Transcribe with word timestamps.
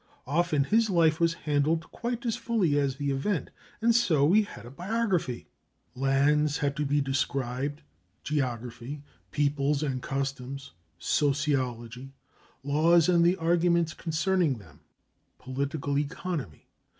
Often 0.25 0.63
his 0.63 0.89
life 0.89 1.19
was 1.19 1.35
handled 1.45 1.91
quite 1.91 2.25
as 2.25 2.35
fully 2.35 2.79
as 2.79 2.95
the 2.95 3.11
event, 3.11 3.51
and 3.83 3.93
so 3.93 4.25
we 4.25 4.41
had 4.41 4.75
biography. 4.75 5.45
Lands 5.93 6.57
had 6.57 6.75
to 6.77 6.85
be 6.87 7.01
described 7.01 7.83
geography. 8.23 9.03
Peoples 9.29 9.83
and 9.83 10.01
customs 10.01 10.71
sociology. 10.97 12.15
Laws 12.63 13.09
and 13.09 13.23
the 13.23 13.35
arguments 13.37 13.93
concerning 13.93 14.57
them 14.57 14.79
political 15.37 15.95
economy. 15.99 16.67